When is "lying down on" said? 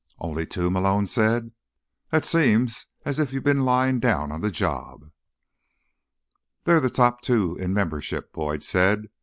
3.65-4.41